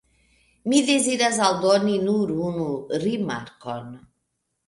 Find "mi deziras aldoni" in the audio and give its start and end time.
0.71-1.99